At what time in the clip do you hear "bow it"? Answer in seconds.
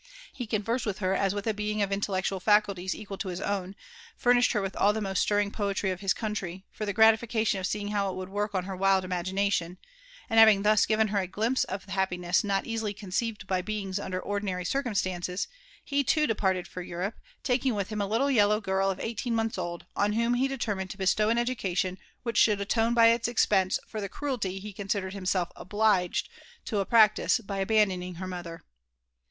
7.91-8.15